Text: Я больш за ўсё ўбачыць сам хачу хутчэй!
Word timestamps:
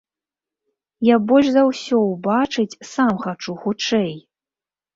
Я 1.09 1.15
больш 1.31 1.47
за 1.59 1.63
ўсё 1.69 2.01
ўбачыць 2.09 2.79
сам 2.95 3.23
хачу 3.27 3.53
хутчэй! 3.69 4.13